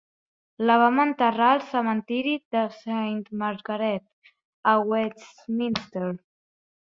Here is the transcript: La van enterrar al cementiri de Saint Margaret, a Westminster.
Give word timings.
La 0.67 0.75
van 0.83 1.01
enterrar 1.01 1.49
al 1.55 1.59
cementiri 1.73 2.31
de 2.55 2.63
Saint 2.79 3.21
Margaret, 3.43 4.33
a 4.73 4.75
Westminster. 4.95 6.09